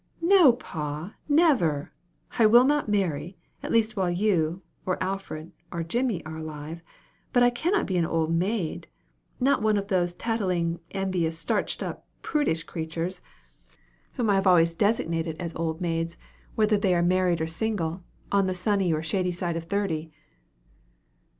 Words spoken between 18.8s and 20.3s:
or shady side of thirty."